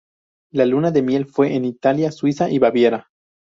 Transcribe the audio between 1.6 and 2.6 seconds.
Italia, Suiza y